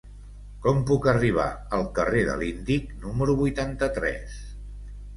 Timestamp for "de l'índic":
2.31-2.91